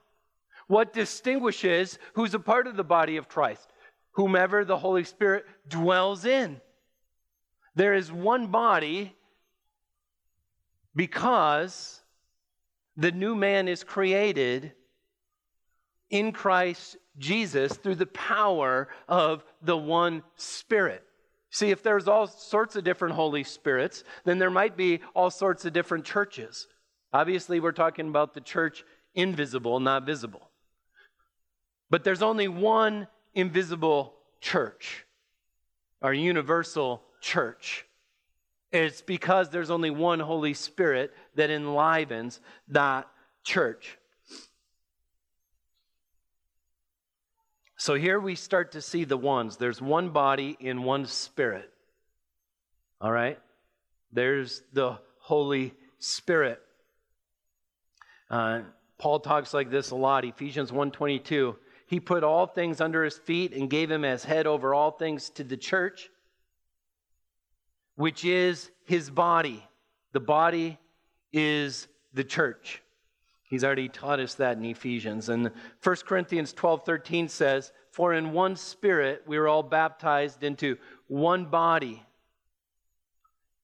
[0.68, 3.70] What distinguishes who's a part of the body of Christ?
[4.14, 6.62] Whomever the Holy Spirit dwells in.
[7.76, 9.16] There is one body
[10.96, 12.02] because
[12.96, 14.72] the new man is created
[16.10, 21.04] in Christ Jesus through the power of the one Spirit.
[21.54, 25.66] See, if there's all sorts of different Holy Spirits, then there might be all sorts
[25.66, 26.68] of different churches.
[27.14, 30.50] Obviously, we're talking about the church invisible, not visible.
[31.92, 35.06] But there's only one invisible church,
[36.02, 37.86] our universal church.
[38.72, 42.40] It's because there's only one Holy Spirit that enlivens
[42.70, 43.08] that
[43.44, 44.00] church.
[47.84, 49.58] So here we start to see the ones.
[49.58, 51.70] There's one body in one spirit.
[53.02, 53.38] All right?
[54.14, 56.62] There's the Holy Spirit.
[58.30, 58.62] Uh,
[58.98, 60.24] Paul talks like this a lot.
[60.24, 61.58] Ephesians 1:22.
[61.86, 65.30] He put all things under his feet and gave him as head over all things
[65.32, 66.10] to the church,
[67.96, 69.62] which is his body.
[70.14, 70.80] The body
[71.34, 72.82] is the church.
[73.54, 75.30] He's already taught us that in Ephesians.
[75.30, 75.52] And
[75.84, 81.46] 1 Corinthians 12 13 says, For in one spirit we were all baptized into one
[81.46, 82.04] body,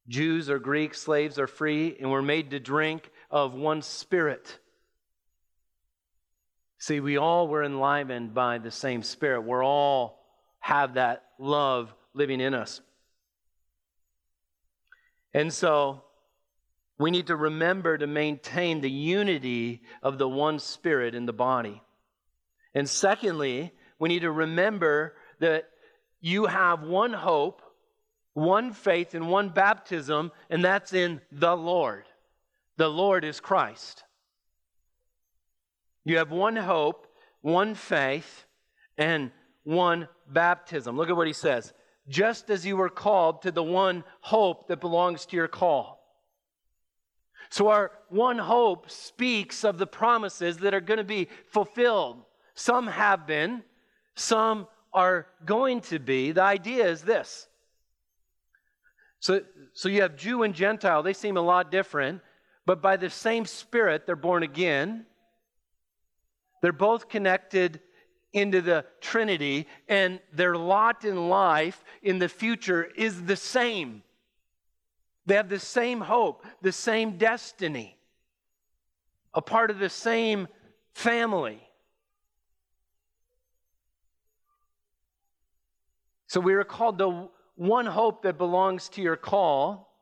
[0.08, 4.60] Jews or Greeks, slaves or free, and we're made to drink of one spirit.
[6.78, 9.42] See, we all were enlivened by the same spirit.
[9.42, 10.24] We're all
[10.60, 12.80] have that love living in us.
[15.34, 16.04] And so
[17.00, 21.82] we need to remember to maintain the unity of the one spirit in the body.
[22.76, 25.70] And secondly, we need to remember that
[26.22, 27.64] you have one hope
[28.34, 32.06] one faith and one baptism, and that's in the Lord.
[32.78, 34.04] The Lord is Christ.
[36.06, 37.08] You have one hope,
[37.42, 38.46] one faith,
[38.98, 39.32] and
[39.64, 40.96] one baptism.
[40.98, 41.74] Look at what he says.
[42.08, 45.99] Just as you were called to the one hope that belongs to your call.
[47.50, 52.24] So, our one hope speaks of the promises that are going to be fulfilled.
[52.54, 53.64] Some have been,
[54.16, 56.32] some are going to be.
[56.32, 57.48] The idea is this
[59.20, 59.42] so,
[59.74, 62.22] so you have Jew and Gentile, they seem a lot different,
[62.66, 65.06] but by the same Spirit, they're born again.
[66.62, 67.82] They're both connected
[68.32, 74.04] into the Trinity, and their lot in life in the future is the same.
[75.30, 77.96] They have the same hope, the same destiny,
[79.32, 80.48] a part of the same
[80.96, 81.62] family.
[86.26, 89.94] So we are called to one hope that belongs to your call,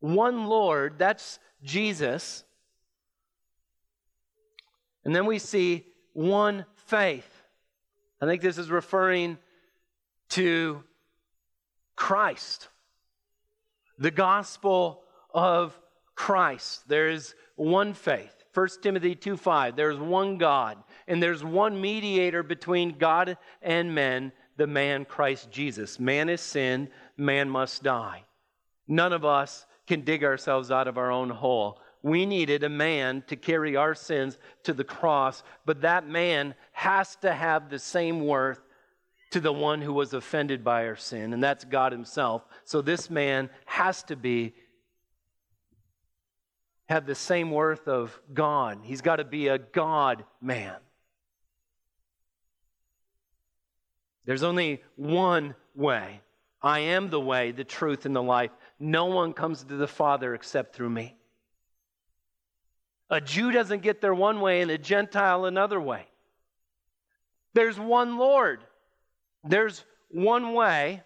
[0.00, 2.42] one Lord, that's Jesus.
[5.04, 7.28] And then we see one faith.
[8.22, 9.36] I think this is referring
[10.30, 10.82] to
[11.94, 12.68] Christ,
[13.98, 15.78] the gospel of
[16.14, 16.88] Christ.
[16.88, 18.34] There is one faith.
[18.54, 20.76] 1 Timothy 2 5, there's one God,
[21.08, 25.98] and there's one mediator between God and men, the man Christ Jesus.
[25.98, 28.24] Man is sin, man must die.
[28.86, 31.80] None of us can dig ourselves out of our own hole.
[32.02, 37.16] We needed a man to carry our sins to the cross, but that man has
[37.16, 38.60] to have the same worth
[39.32, 42.46] to the one who was offended by our sin, and that's God Himself.
[42.64, 44.54] So this man has to be
[46.88, 48.80] have the same worth of God.
[48.82, 50.76] He's got to be a God man.
[54.24, 56.20] There's only one way.
[56.60, 58.50] I am the way, the truth, and the life.
[58.78, 61.16] No one comes to the Father except through me.
[63.10, 66.06] A Jew doesn't get there one way and a Gentile another way.
[67.54, 68.62] There's one Lord.
[69.44, 71.02] There's one way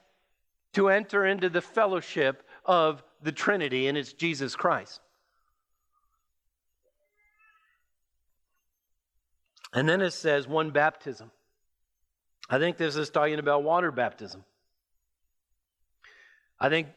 [0.75, 5.01] to enter into the fellowship of the Trinity, and it's Jesus Christ.
[9.73, 11.31] And then it says one baptism.
[12.49, 14.45] I think this is talking about water baptism.
[16.59, 16.89] I think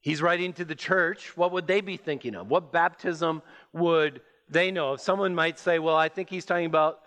[0.00, 1.36] he's writing to the church.
[1.36, 2.48] What would they be thinking of?
[2.48, 4.96] What baptism would they know?
[4.96, 7.00] Someone might say, well, I think he's talking about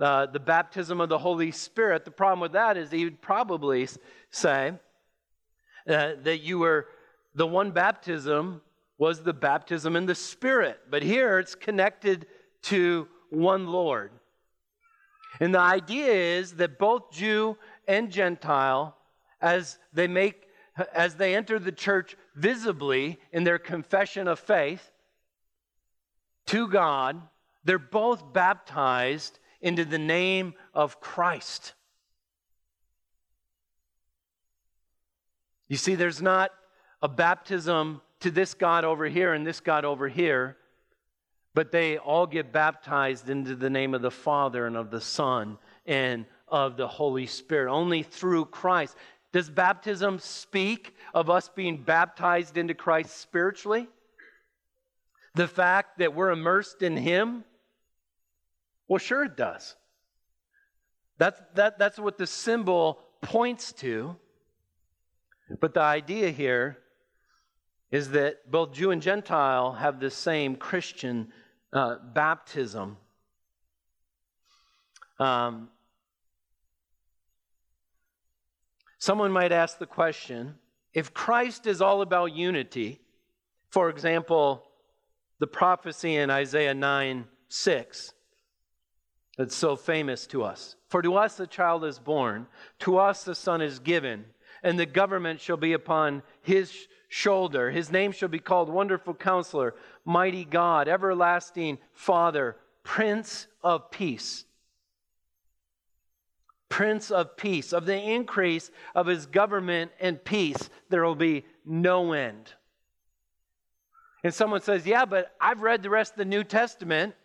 [0.00, 2.04] uh, the baptism of the Holy Spirit.
[2.04, 3.88] The problem with that is he would probably
[4.30, 4.72] say
[5.88, 6.88] uh, that you were,
[7.34, 8.62] the one baptism
[8.98, 10.80] was the baptism in the Spirit.
[10.90, 12.26] But here it's connected
[12.62, 14.12] to one Lord.
[15.40, 17.56] And the idea is that both Jew
[17.88, 18.96] and Gentile,
[19.40, 20.48] as they make
[20.94, 24.90] as they enter the church visibly in their confession of faith
[26.46, 27.20] to God,
[27.64, 31.74] they're both baptized into the name of Christ.
[35.68, 36.50] You see, there's not
[37.00, 40.56] a baptism to this God over here and this God over here,
[41.54, 45.58] but they all get baptized into the name of the Father and of the Son
[45.86, 48.96] and of the Holy Spirit, only through Christ.
[49.32, 53.88] Does baptism speak of us being baptized into Christ spiritually?
[55.34, 57.44] The fact that we're immersed in Him?
[58.92, 59.74] Well, sure it does.
[61.16, 64.16] That's, that, that's what the symbol points to.
[65.62, 66.76] But the idea here
[67.90, 71.32] is that both Jew and Gentile have the same Christian
[71.72, 72.98] uh, baptism.
[75.18, 75.70] Um,
[78.98, 80.56] Someone might ask the question
[80.92, 83.00] if Christ is all about unity,
[83.70, 84.64] for example,
[85.40, 88.12] the prophecy in Isaiah 9 6,
[89.42, 90.76] that's so famous to us.
[90.88, 92.46] For to us a child is born,
[92.78, 94.24] to us a son is given,
[94.62, 96.72] and the government shall be upon his
[97.08, 97.68] shoulder.
[97.68, 99.74] His name shall be called Wonderful Counselor,
[100.04, 104.44] Mighty God, Everlasting Father, Prince of Peace.
[106.68, 107.72] Prince of Peace.
[107.72, 112.52] Of the increase of his government and peace, there will be no end.
[114.22, 117.16] And someone says, Yeah, but I've read the rest of the New Testament,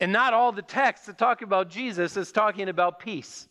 [0.00, 3.48] and not all the texts that talk about Jesus is talking about peace.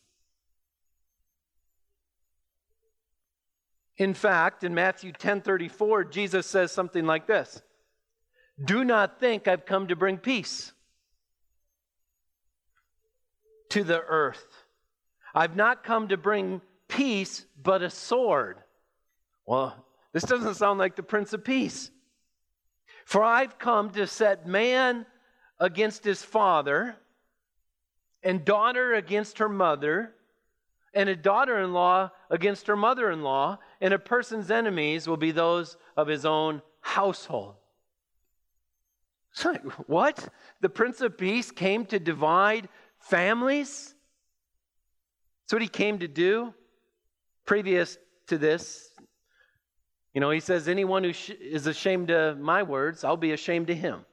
[3.97, 7.61] In fact, in Matthew 10:34, Jesus says something like this:
[8.63, 10.73] "Do not think I've come to bring peace
[13.69, 14.63] to the earth.
[15.35, 18.63] I've not come to bring peace, but a sword."
[19.45, 21.91] Well, this doesn't sound like the Prince of Peace.
[23.05, 25.05] For I've come to set man
[25.63, 26.93] against his father,
[28.21, 30.13] and daughter against her mother,
[30.93, 35.17] and a daughter in law against her mother in law, and a person's enemies will
[35.17, 37.55] be those of his own household.
[39.87, 40.27] what?
[40.59, 42.67] The Prince of Peace came to divide
[42.99, 43.95] families?
[45.43, 46.53] That's what he came to do.
[47.45, 47.97] Previous
[48.27, 48.89] to this,
[50.13, 53.69] you know, he says, Anyone who sh- is ashamed of my words, I'll be ashamed
[53.69, 54.05] of him.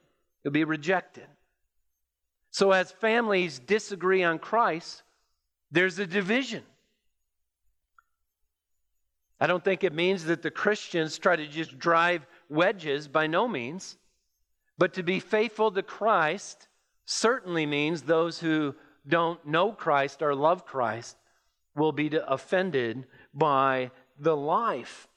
[0.45, 1.27] He'll be rejected.
[2.51, 5.03] So, as families disagree on Christ,
[5.71, 6.65] there's a division.
[9.41, 13.49] I don't think it means that the Christians try to just drive wedges, by no
[13.49, 13.97] means.
[14.77, 16.69] But to be faithful to Christ
[17.07, 18.75] certainly means those who
[19.07, 21.17] don't know Christ or love Christ
[21.75, 25.09] will be offended by the life.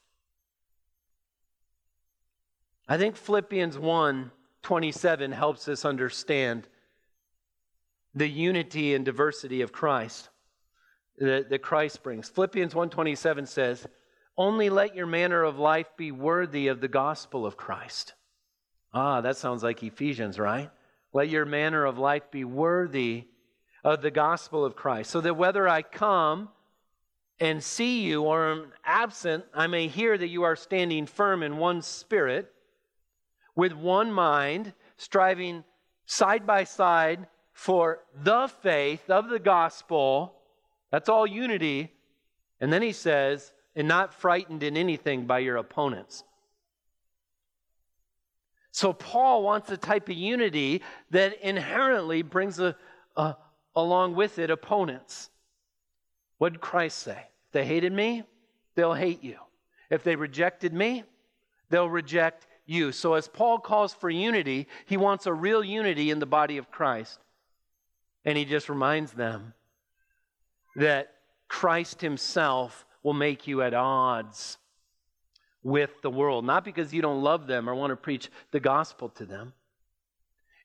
[2.88, 4.32] I think Philippians 1
[4.62, 6.70] 27 helps us understand
[8.16, 10.30] the unity and diversity of Christ
[11.18, 12.30] that, that Christ brings.
[12.30, 13.88] Philippians 1:27 says,
[14.38, 18.14] only let your manner of life be worthy of the gospel of Christ.
[18.94, 20.72] Ah, that sounds like Ephesians, right?
[21.14, 23.28] Let your manner of life be worthy
[23.84, 26.50] of the gospel of Christ, so that whether I come
[27.40, 31.58] and see you or am absent, I may hear that you are standing firm in
[31.58, 32.52] one spirit,
[33.56, 35.64] with one mind, striving
[36.06, 40.36] side by side for the faith of the gospel.
[40.92, 41.94] That's all unity.
[42.60, 46.24] And then he says, and not frightened in anything by your opponents.
[48.72, 50.82] So, Paul wants a type of unity
[51.12, 52.76] that inherently brings a,
[53.16, 53.36] a,
[53.76, 55.30] along with it opponents.
[56.40, 57.28] What did Christ say?
[57.48, 58.24] If they hated me,
[58.74, 59.38] they'll hate you.
[59.92, 61.04] If they rejected me,
[61.70, 62.92] they'll reject you.
[62.92, 66.72] So, as Paul calls for unity, he wants a real unity in the body of
[66.72, 67.20] Christ.
[68.26, 69.54] And he just reminds them
[70.76, 71.14] that
[71.48, 74.58] Christ himself will make you at odds
[75.62, 76.46] with the world.
[76.46, 79.54] Not because you don't love them or want to preach the gospel to them,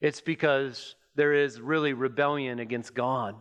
[0.01, 3.35] it's because there is really rebellion against God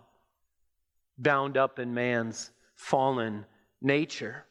[1.17, 3.45] bound up in man's fallen
[3.81, 4.45] nature.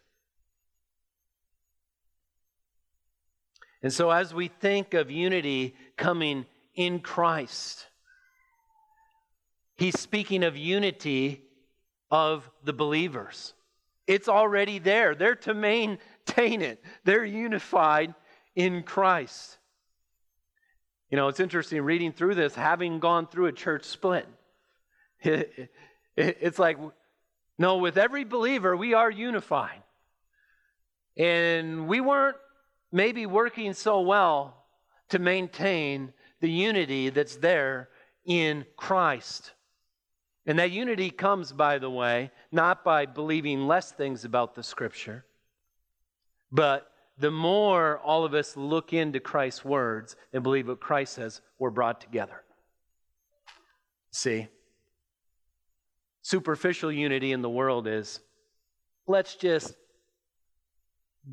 [3.84, 6.46] And so, as we think of unity coming
[6.76, 7.88] in Christ,
[9.78, 11.42] he's speaking of unity
[12.12, 13.54] of the believers.
[14.06, 15.16] It's already there.
[15.16, 18.14] They're to maintain it, they're unified
[18.56, 19.58] in Christ.
[21.10, 24.28] You know, it's interesting reading through this, having gone through a church split.
[26.18, 26.78] it's like,
[27.58, 29.82] no, with every believer, we are unified.
[31.16, 32.36] And we weren't
[32.92, 34.66] maybe working so well
[35.10, 37.90] to maintain the unity that's there
[38.26, 39.54] in Christ.
[40.48, 45.26] And that unity comes, by the way, not by believing less things about the scripture,
[46.52, 51.42] but the more all of us look into Christ's words and believe what Christ says,
[51.60, 52.44] we're brought together.
[54.12, 54.48] See?
[56.22, 58.22] Superficial unity in the world is
[59.06, 59.76] let's just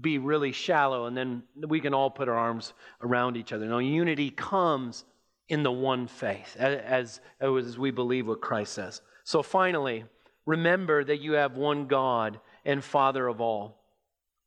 [0.01, 3.67] be really shallow and then we can all put our arms around each other.
[3.67, 5.05] No, unity comes
[5.49, 9.03] in the one faith, as, as we believe what Christ says.
[9.25, 10.05] So finally,
[10.47, 13.83] remember that you have one God and Father of all.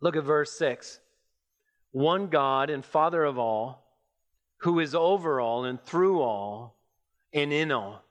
[0.02, 1.00] Look at verse 6.
[1.92, 3.84] One God and Father of all,
[4.58, 6.76] who is over all and through all
[7.34, 8.04] and in all.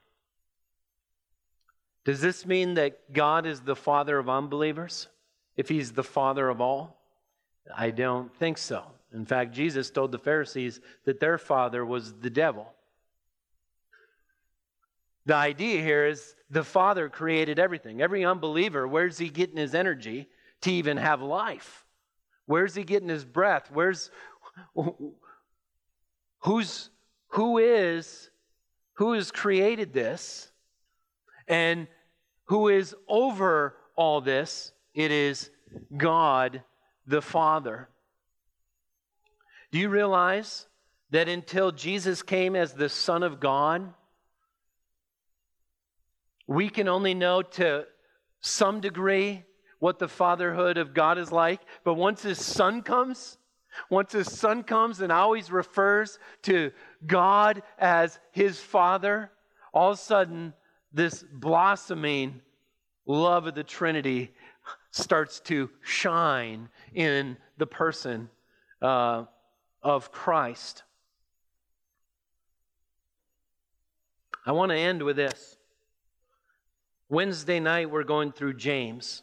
[2.05, 5.09] Does this mean that God is the father of unbelievers?
[5.57, 6.97] If he's the father of all?
[7.76, 8.84] I don't think so.
[9.12, 12.72] In fact, Jesus told the Pharisees that their father was the devil.
[15.27, 18.01] The idea here is the Father created everything.
[18.01, 20.29] Every unbeliever, where's he getting his energy
[20.62, 21.85] to even have life?
[22.47, 23.68] Where's he getting his breath?
[23.72, 24.11] Where's
[26.39, 26.91] who's
[27.31, 28.31] who is
[28.95, 30.51] who has created this
[31.49, 31.89] and
[32.45, 34.72] who is over all this?
[34.95, 35.51] It is
[35.97, 36.62] God
[37.07, 37.89] the Father.
[39.72, 40.68] Do you realize
[41.11, 43.93] that until Jesus came as the Son of God,
[46.47, 47.86] we can only know to
[48.40, 49.44] some degree
[49.78, 51.61] what the fatherhood of God is like.
[51.84, 53.38] But once his son comes,
[53.90, 56.72] once his son comes and always refers to
[57.07, 59.30] God as his father,
[59.74, 60.55] all of a sudden,
[60.92, 62.40] this blossoming
[63.07, 64.32] love of the Trinity
[64.90, 68.30] starts to shine in the person
[68.80, 69.24] uh,
[69.82, 70.82] of Christ.
[74.47, 75.56] I want to end with this.
[77.09, 79.23] Wednesday night, we're going through James.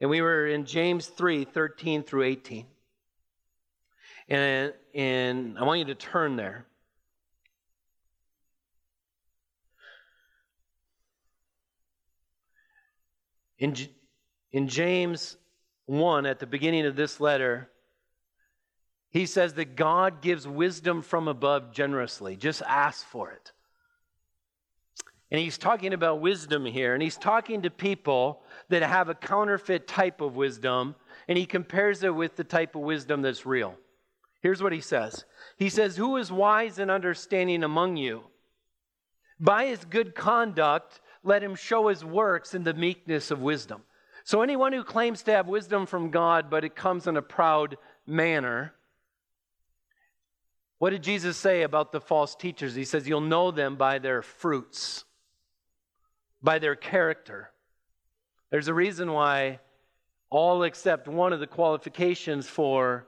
[0.00, 2.66] And we were in James 3 13 through 18.
[4.28, 6.66] And, and I want you to turn there.
[13.58, 13.74] In,
[14.52, 15.36] in James
[15.86, 17.70] 1, at the beginning of this letter,
[19.10, 22.36] he says that God gives wisdom from above generously.
[22.36, 23.52] Just ask for it.
[25.34, 29.88] And he's talking about wisdom here, and he's talking to people that have a counterfeit
[29.88, 30.94] type of wisdom,
[31.26, 33.74] and he compares it with the type of wisdom that's real.
[34.42, 35.24] Here's what he says
[35.56, 38.22] He says, Who is wise and understanding among you?
[39.40, 43.82] By his good conduct, let him show his works in the meekness of wisdom.
[44.22, 47.76] So, anyone who claims to have wisdom from God, but it comes in a proud
[48.06, 48.72] manner,
[50.78, 52.76] what did Jesus say about the false teachers?
[52.76, 55.04] He says, You'll know them by their fruits
[56.44, 57.50] by their character.
[58.50, 59.60] There's a reason why
[60.30, 63.06] all except one of the qualifications for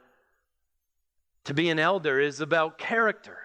[1.45, 3.39] to be an elder is about character.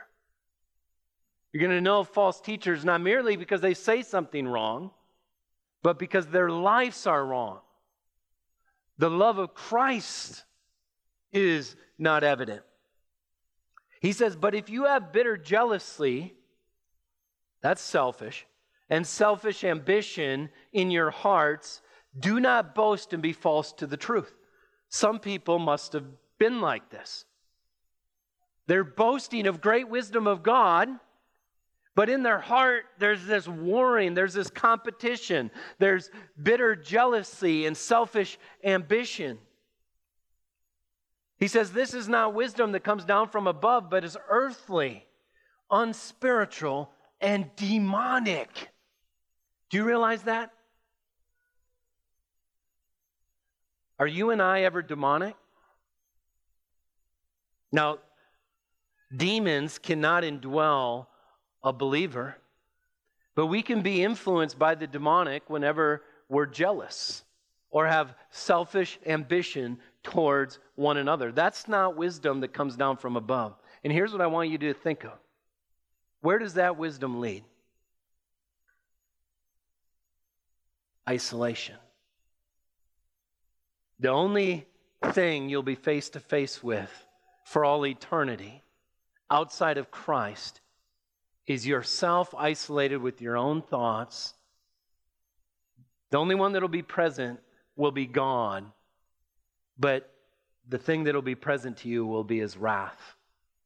[1.51, 4.91] You're going to know false teachers not merely because they say something wrong,
[5.83, 7.59] but because their lives are wrong.
[8.97, 10.45] The love of Christ
[11.33, 12.61] is not evident.
[13.99, 16.33] He says, But if you have bitter jealousy,
[17.61, 18.45] that's selfish
[18.91, 21.81] and selfish ambition in your hearts,
[22.19, 24.35] do not boast and be false to the truth.
[24.89, 26.05] Some people must have
[26.37, 27.23] been like this.
[28.67, 30.89] They're boasting of great wisdom of God,
[31.95, 36.09] but in their heart, there's this warring, there's this competition, there's
[36.41, 39.39] bitter jealousy and selfish ambition.
[41.37, 45.05] He says, This is not wisdom that comes down from above, but is earthly,
[45.69, 48.70] unspiritual, and demonic.
[49.71, 50.51] Do you realize that?
[53.97, 55.35] Are you and I ever demonic?
[57.71, 57.99] Now,
[59.15, 61.07] demons cannot indwell
[61.63, 62.35] a believer,
[63.33, 67.23] but we can be influenced by the demonic whenever we're jealous
[67.69, 71.31] or have selfish ambition towards one another.
[71.31, 73.55] That's not wisdom that comes down from above.
[73.85, 75.13] And here's what I want you to think of
[76.19, 77.45] where does that wisdom lead?
[81.07, 81.75] Isolation.
[83.99, 84.67] The only
[85.11, 86.91] thing you'll be face to face with
[87.43, 88.63] for all eternity
[89.29, 90.61] outside of Christ
[91.47, 94.33] is yourself isolated with your own thoughts.
[96.11, 97.39] The only one that'll be present
[97.75, 98.71] will be gone,
[99.77, 100.11] but
[100.67, 103.15] the thing that'll be present to you will be his wrath.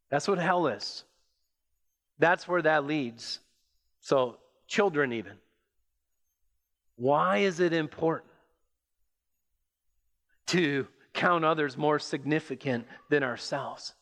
[0.09, 1.03] That's what hell is.
[2.19, 3.39] That's where that leads.
[4.01, 5.33] So, children, even.
[6.95, 8.31] Why is it important
[10.47, 13.93] to count others more significant than ourselves?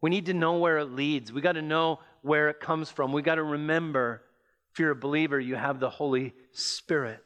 [0.00, 1.32] We need to know where it leads.
[1.32, 3.12] We got to know where it comes from.
[3.12, 4.22] We got to remember
[4.72, 7.22] if you're a believer, you have the Holy Spirit.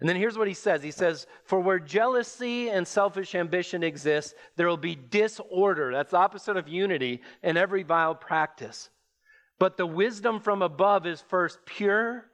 [0.00, 4.34] And then here's what he says He says, For where jealousy and selfish ambition exist,
[4.56, 5.92] there will be disorder.
[5.92, 8.88] That's the opposite of unity in every vile practice.
[9.58, 12.26] But the wisdom from above is first pure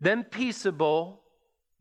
[0.00, 1.22] then peaceable,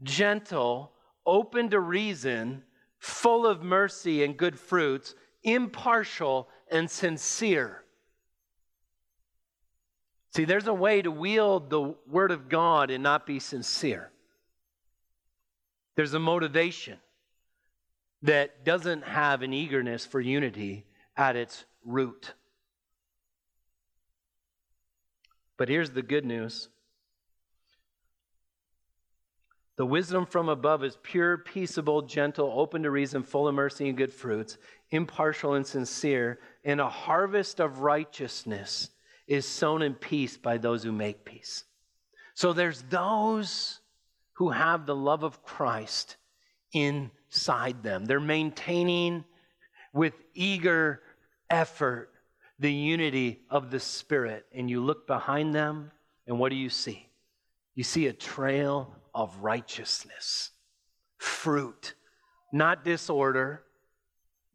[0.04, 0.92] gentle,
[1.26, 2.64] open to reason,
[3.00, 7.84] full of mercy and good fruits, impartial and sincere.
[10.36, 14.12] See, there's a way to wield the Word of God and not be sincere.
[15.96, 17.00] There's a motivation
[18.22, 20.86] that doesn't have an eagerness for unity
[21.16, 22.34] at its root.
[25.58, 26.68] But here's the good news
[29.78, 33.98] the wisdom from above is pure, peaceable, gentle, open to reason, full of mercy and
[33.98, 34.58] good fruits,
[34.92, 38.90] impartial and sincere, and a harvest of righteousness
[39.28, 41.66] is sown in peace by those who make peace.
[42.36, 43.80] So there's those
[44.34, 46.18] who have the love of Christ
[46.72, 48.06] inside them.
[48.06, 49.26] They're maintaining
[49.94, 51.02] with eager
[51.50, 52.10] effort
[52.60, 54.46] the unity of the Spirit.
[54.54, 55.92] And you look behind them,
[56.28, 57.08] and what do you see?
[57.74, 60.52] You see a trail of righteousness,
[61.18, 61.96] fruit,
[62.52, 63.64] not disorder,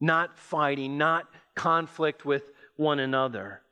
[0.01, 3.63] not fighting, not conflict with one another,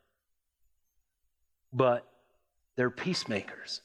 [1.72, 2.07] but
[2.76, 3.82] they're peacemakers.